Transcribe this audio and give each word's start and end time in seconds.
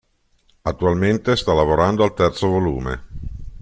Attualmente 0.63 1.35
sta 1.35 1.53
lavorando 1.53 2.01
al 2.03 2.15
terzo 2.15 2.47
volume. 2.47 3.03